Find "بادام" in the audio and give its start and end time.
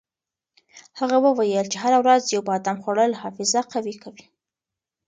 2.49-2.77